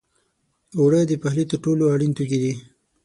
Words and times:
اوړه 0.77 0.99
د 1.07 1.11
پخلي 1.21 1.43
تر 1.51 1.57
ټولو 1.63 1.83
اړین 1.93 2.11
توکي 2.17 2.37
دي 2.43 2.53